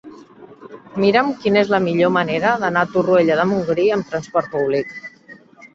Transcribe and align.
Mira'm 1.03 1.29
quina 1.43 1.61
és 1.65 1.69
la 1.75 1.81
millor 1.89 2.13
manera 2.17 2.55
d'anar 2.65 2.85
a 2.87 2.91
Torroella 2.97 3.39
de 3.43 3.47
Montgrí 3.53 3.87
amb 3.99 4.13
trasport 4.13 4.55
públic. 4.59 5.01